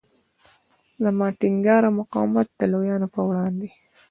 [1.03, 3.69] زما ټینګار او مقاومت د لویانو پر وړاندې.